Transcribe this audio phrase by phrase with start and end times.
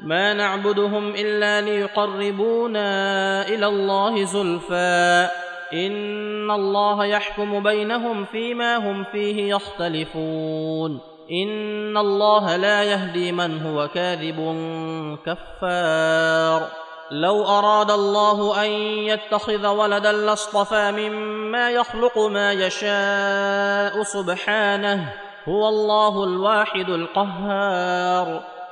[0.00, 2.88] ما نعبدهم إلا ليقربونا
[3.48, 5.28] إلى الله زلفى.
[5.72, 11.00] إن الله يحكم بينهم فيما هم فيه يختلفون.
[11.32, 14.36] إن الله لا يهدي من هو كاذب
[15.26, 16.62] كفار.
[17.10, 18.70] لو أراد الله أن
[19.10, 25.12] يتخذ ولدا لاصطفى مما يخلق ما يشاء سبحانه.
[25.48, 28.55] هو الله الواحد القهار.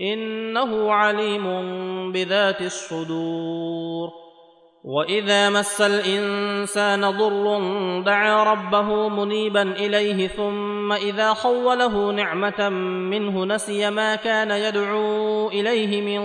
[0.00, 1.46] إنه عليم
[2.12, 4.26] بذات الصدور.
[4.86, 7.60] وإذا مس الإنسان ضر
[8.02, 12.68] دعا ربه منيبا إليه ثم إذا خوله نعمة
[13.10, 16.22] منه نسي ما كان يدعو إليه من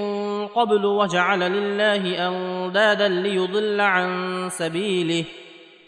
[0.48, 4.10] قبل وجعل لله أندادا ليضل عن
[4.50, 5.26] سبيله.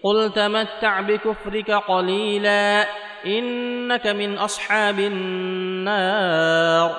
[0.03, 2.85] قل تمتع بكفرك قليلا
[3.25, 6.91] إنك من أصحاب النار.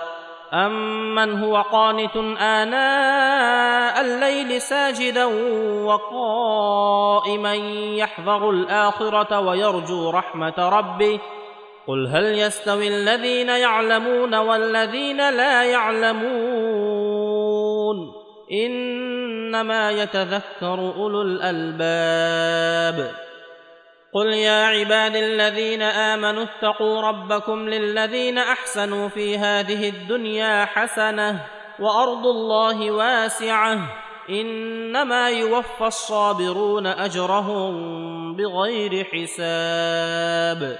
[0.54, 5.24] امن هو قانت اناء الليل ساجدا
[5.84, 7.54] وقائما
[7.94, 11.20] يحذر الاخره ويرجو رحمه ربه
[11.86, 17.24] قل هل يستوي الذين يعلمون والذين لا يعلمون
[18.52, 23.23] انما يتذكر اولو الالباب
[24.14, 31.44] قل يا عباد الذين امنوا اتقوا ربكم للذين احسنوا في هذه الدنيا حسنه
[31.78, 33.78] وارض الله واسعه
[34.30, 37.74] انما يوفى الصابرون اجرهم
[38.36, 40.78] بغير حساب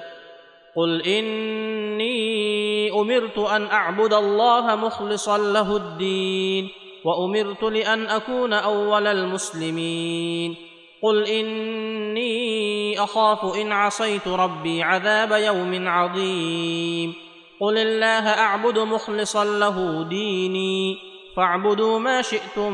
[0.76, 6.68] قل اني امرت ان اعبد الله مخلصا له الدين
[7.04, 10.73] وامرت لأن اكون اول المسلمين
[11.04, 17.14] قل اني اخاف ان عصيت ربي عذاب يوم عظيم
[17.60, 20.98] قل الله اعبد مخلصا له ديني
[21.36, 22.72] فاعبدوا ما شئتم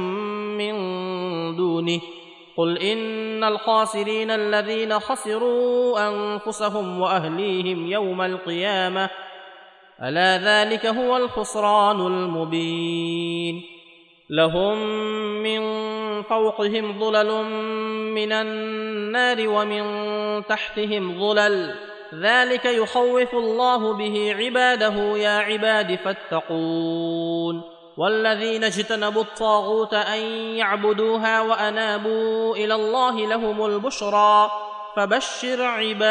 [0.58, 0.76] من
[1.56, 2.00] دونه
[2.56, 9.10] قل ان الخاسرين الذين خسروا انفسهم واهليهم يوم القيامه
[10.02, 13.79] الا ذلك هو الخسران المبين
[14.30, 14.78] لهم
[15.42, 15.60] من
[16.22, 17.44] فوقهم ظلل
[18.14, 19.82] من النار ومن
[20.46, 21.74] تحتهم ظلل.
[22.14, 27.62] ذلك يخوف الله به عباده يا عباد فاتقون.
[27.96, 30.20] والذين اجتنبوا الطاغوت أن
[30.56, 34.50] يعبدوها وأنابوا إلى الله لهم البشرى.
[34.96, 36.10] فبشر عباد.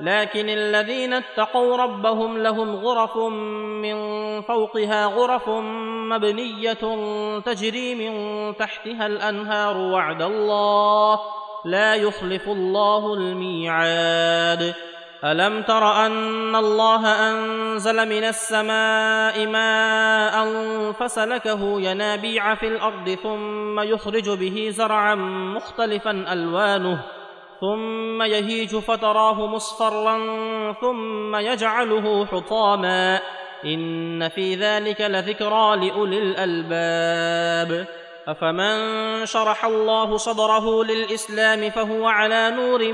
[0.00, 3.96] لكن الذين اتقوا ربهم لهم غرف من
[4.42, 5.48] فوقها غرف
[6.12, 6.82] مبنية
[7.40, 11.20] تجري من تحتها الأنهار وعد الله
[11.64, 14.74] لا يخلف الله الميعاد.
[15.24, 20.52] ألم تر أن الله أنزل من السماء ماء
[20.92, 25.14] فسلكه ينابيع في الأرض ثم يخرج به زرعا
[25.54, 27.02] مختلفا ألوانه
[27.60, 30.18] ثم يهيج فتراه مصفرا
[30.72, 33.20] ثم يجعله حطاما.
[33.64, 37.86] إن في ذلك لذكرى لأولي الألباب.
[38.28, 38.76] أفمن
[39.26, 42.92] شرح الله صدره للإسلام فهو على نور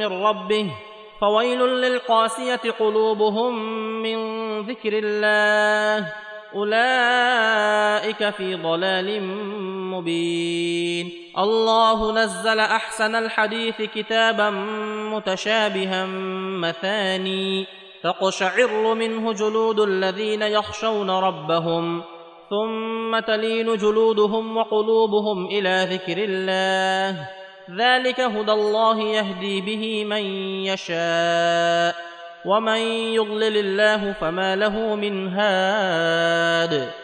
[0.00, 0.70] من ربه.
[1.20, 3.58] فويل للقاسية قلوبهم
[4.02, 4.16] من
[4.60, 6.12] ذكر الله.
[6.54, 9.22] أولئك في ضلال
[9.90, 11.23] مبين.
[11.38, 14.50] الله نزل أحسن الحديث كتابا
[15.10, 16.06] متشابها
[16.60, 17.66] مثاني
[18.02, 22.02] تقشعر منه جلود الذين يخشون ربهم
[22.50, 27.28] ثم تلين جلودهم وقلوبهم إلى ذكر الله.
[27.70, 30.24] ذلك هدى الله يهدي به من
[30.64, 31.94] يشاء
[32.44, 32.78] ومن
[33.18, 37.03] يضلل الله فما له من هاد.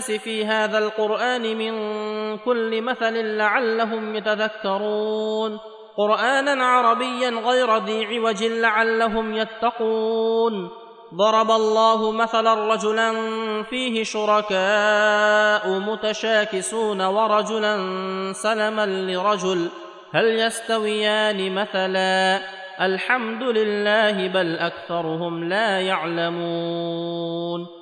[0.00, 1.72] في هذا القرآن من
[2.38, 5.58] كل مثل لعلهم يتذكرون.
[5.96, 10.70] قرانا عربيا غير ذي عوج لعلهم يتقون.
[11.14, 13.12] ضرب الله مثلا رجلا
[13.62, 17.76] فيه شركاء متشاكسون ورجلا
[18.32, 19.68] سلما لرجل.
[20.14, 22.40] هل يستويان مثلا؟
[22.80, 27.81] الحمد لله بل أكثرهم لا يعلمون.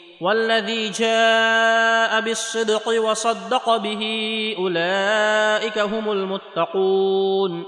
[0.21, 4.03] والذي جاء بالصدق وصدق به
[4.57, 7.65] أولئك هم المتقون.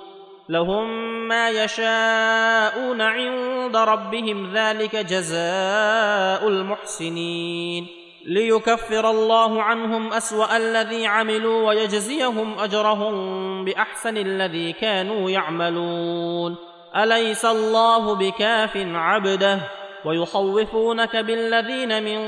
[0.49, 0.87] لهم
[1.27, 7.87] ما يشاءون عند ربهم ذلك جزاء المحسنين.
[8.25, 16.55] ليكفر الله عنهم أسوأ الذي عملوا ويجزيهم أجرهم بأحسن الذي كانوا يعملون.
[16.95, 22.19] أليس الله بكاف عبده؟ ويخوفونك بالذين من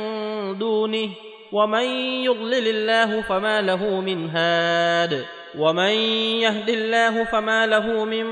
[0.57, 1.10] دونه
[1.51, 1.83] ومن
[2.24, 5.25] يضلل الله فما له من هاد
[5.60, 5.92] ومن
[6.44, 8.25] يهد الله فما له من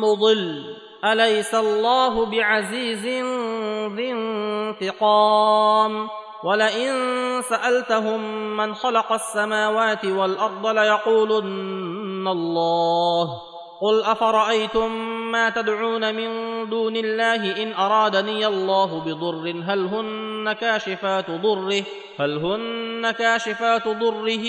[0.00, 0.76] مضل.
[1.04, 3.06] أليس الله بعزيز
[3.96, 6.08] ذي انتقام؟
[6.44, 6.92] ولئن
[7.42, 8.20] سألتهم
[8.56, 13.28] من خلق السماوات والأرض ليقولن الله.
[13.82, 16.30] قل أفرأيتم ما تدعون من
[16.68, 21.82] دون الله إن أرادني الله بضر هل هن كاشفات ضره؟
[22.20, 24.46] هل هن كاشفات ضره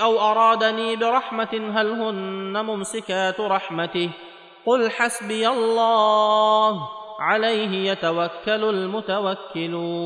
[0.00, 4.10] أو أرادني برحمة هل هن ممسكات رحمته؟
[4.66, 6.88] قل حسبي الله
[7.20, 10.04] عليه يتوكل المتوكلون.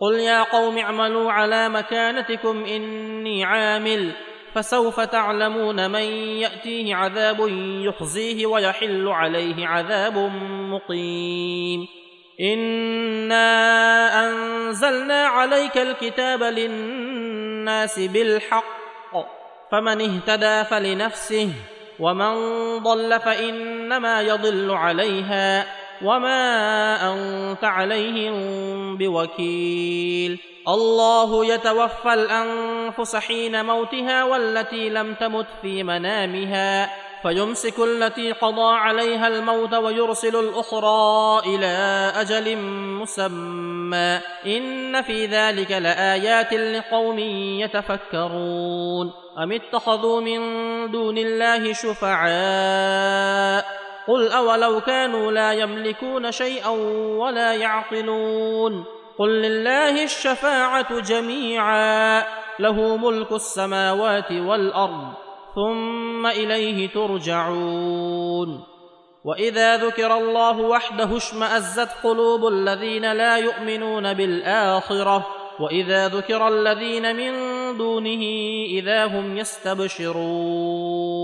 [0.00, 4.12] قل يا قوم اعملوا على مكانتكم إني عامل.
[4.54, 6.02] فسوف تعلمون من
[6.38, 7.48] يأتيه عذاب
[7.88, 10.18] يخزيه ويحل عليه عذاب
[10.48, 11.86] مقيم.
[12.40, 13.48] انا
[14.28, 18.84] انزلنا عليك الكتاب للناس بالحق.
[19.72, 21.50] فمن اهتدى فلنفسه
[22.00, 22.34] ومن
[22.78, 25.66] ضل فانما يضل عليها.
[26.04, 28.34] وما انت عليهم
[28.96, 30.38] بوكيل.
[30.68, 36.90] الله يتوفى الانفس حين موتها والتي لم تمت في منامها
[37.22, 42.56] فيمسك التي قضى عليها الموت ويرسل الاخرى إلى أجل
[43.02, 44.20] مسمى.
[44.46, 47.18] ان في ذلك لايات لقوم
[47.58, 49.12] يتفكرون.
[49.38, 50.40] ام اتخذوا من
[50.90, 56.68] دون الله شفعاء قل اولو كانوا لا يملكون شيئا
[57.18, 58.84] ولا يعقلون
[59.18, 62.24] قل لله الشفاعه جميعا
[62.58, 65.12] له ملك السماوات والارض
[65.54, 68.64] ثم اليه ترجعون
[69.24, 75.26] واذا ذكر الله وحده اشمازت قلوب الذين لا يؤمنون بالاخره
[75.60, 77.32] واذا ذكر الذين من
[77.78, 78.22] دونه
[78.66, 81.23] اذا هم يستبشرون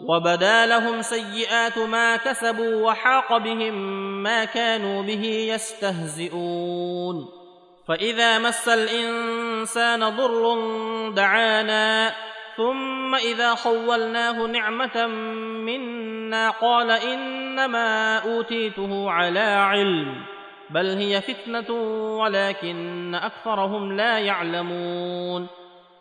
[0.00, 3.74] وبدا لهم سيئات ما كسبوا وحاق بهم
[4.22, 5.24] ما كانوا به
[5.54, 7.28] يستهزئون.
[7.88, 10.60] فإذا مس الإنسان ضر
[11.10, 12.14] دعانا
[12.56, 15.06] ثم إذا خولناه نعمة
[15.66, 20.24] منا قال إنما أوتيته على علم
[20.70, 21.70] بل هي فتنة
[22.18, 25.48] ولكن أكثرهم لا يعلمون.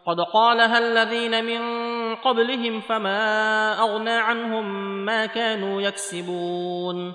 [0.06, 1.62] قد قالها الذين من
[2.26, 4.66] قبلهم فما أغنى عنهم
[5.06, 7.14] ما كانوا يكسبون.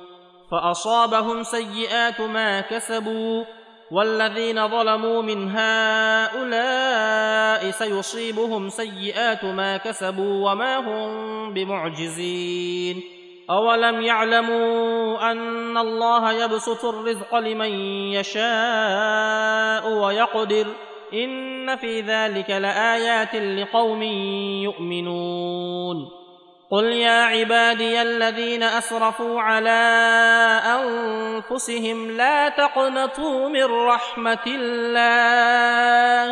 [0.50, 3.44] فأصابهم سيئات ما كسبوا.
[3.90, 13.02] والذين ظلموا من هؤلاء سيصيبهم سيئات ما كسبوا وما هم بمعجزين.
[13.50, 17.70] أولم يعلموا أن الله يبسط الرزق لمن
[18.12, 20.66] يشاء ويقدر
[21.12, 24.02] ان في ذلك لايات لقوم
[24.62, 26.18] يؤمنون
[26.70, 29.80] قل يا عبادي الذين اسرفوا على
[30.66, 36.30] انفسهم لا تقنطوا من رحمه الله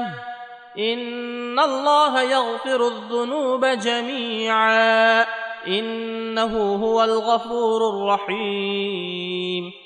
[0.78, 5.26] ان الله يغفر الذنوب جميعا
[5.66, 9.86] انه هو الغفور الرحيم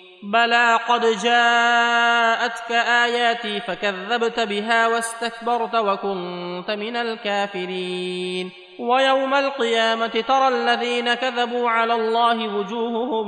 [0.23, 11.69] بلى قد جاءتك اياتي فكذبت بها واستكبرت وكنت من الكافرين ويوم القيامه ترى الذين كذبوا
[11.69, 13.27] على الله وجوههم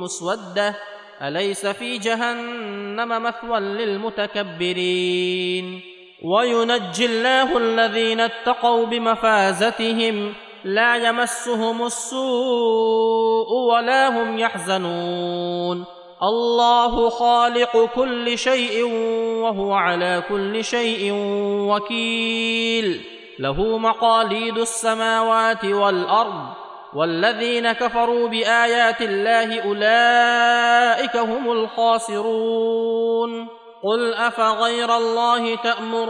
[0.00, 0.74] مسوده
[1.22, 5.00] اليس في جهنم مثوى للمتكبرين
[6.22, 15.84] وينجي الله الذين اتقوا بمفازتهم لا يمسهم السوء ولا هم يحزنون
[16.24, 18.84] الله خالق كل شيء
[19.42, 21.12] وهو على كل شيء
[21.68, 23.00] وكيل.
[23.38, 26.44] له مقاليد السماوات والأرض
[26.94, 33.48] والذين كفروا بآيات الله أولئك هم الخاسرون.
[33.84, 36.06] قل أفغير الله تأمروني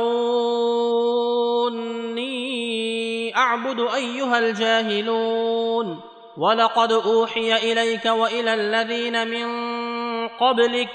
[3.37, 6.01] أعبد أيها الجاهلون.
[6.39, 9.74] ولقد أوحي إليك وإلى الذين من
[10.29, 10.89] قبلك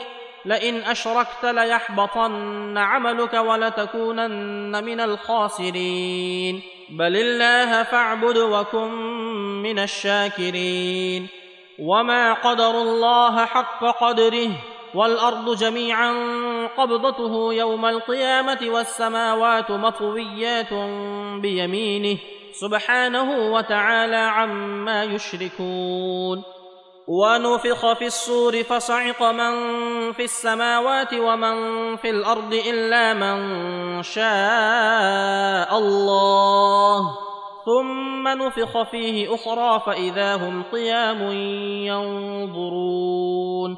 [0.46, 6.62] لئن أشركت ليحبطن عملك ولتكونن من الخاسرين.
[6.90, 8.92] بل الله فاعبد وكن
[9.64, 11.28] من الشاكرين.
[11.80, 14.50] وما قدروا الله حق قدره
[14.96, 16.14] والأرض جميعا
[16.78, 20.74] قبضته يوم القيامة والسماوات مطويات
[21.42, 22.18] بيمينه.
[22.52, 26.59] سبحانه وتعالى عما يشركون.
[27.10, 29.54] ونفخ في الصور فصعق من
[30.12, 33.38] في السماوات ومن في الأرض إلا من
[34.04, 37.00] شاء الله.
[37.66, 41.32] ثم نفخ فيه أخرى فإذا هم قيام
[41.90, 43.78] ينظرون.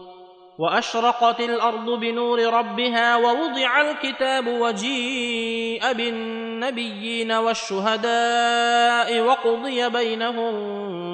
[0.60, 10.54] وأشرقت الأرض بنور ربها ووضع الكتاب وجيء بالنبيين والشهداء وقضي بينهم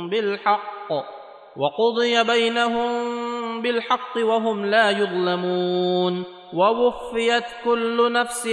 [0.10, 1.17] بالحق.
[1.58, 6.24] وقضي بينهم بالحق وهم لا يظلمون
[6.54, 8.46] ووفيت كل نفس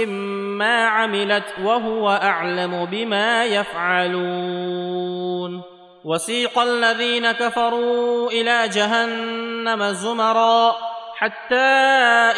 [0.58, 4.84] ما عملت وهو أعلم بما يفعلون
[6.04, 10.76] وسيق الذين كفروا إلى جهنم زمرا
[11.24, 11.56] حتى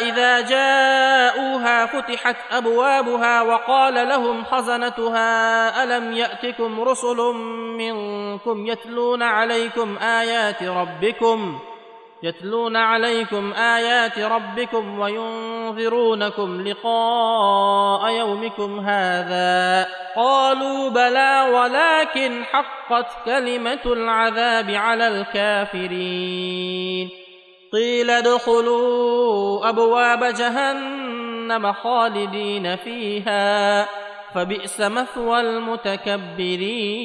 [0.09, 7.17] إذا جاءوها فتحت أبوابها وقال لهم خزنتها ألم يأتكم رسل
[7.77, 11.59] منكم يتلون عليكم آيات ربكم؟
[12.23, 19.87] يتلون عليكم آيات ربكم وينذرونكم لقاء يومكم هذا.
[20.15, 27.26] قالوا بلى ولكن حقت كلمة العذاب على الكافرين.
[27.73, 33.87] قيل ادخلوا أبواب جهنم خالدين فيها
[34.35, 36.97] فبئس مثوى المتكبرين.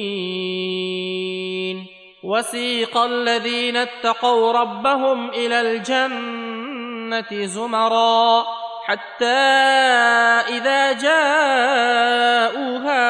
[2.23, 8.45] وسيق الذين اتقوا ربهم إلى الجنة زمرا
[8.85, 9.25] حتى
[10.55, 12.33] إذا جاءوها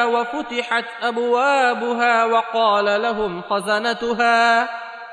[0.04, 4.68] وفتحت أبوابها وقال لهم خزنتها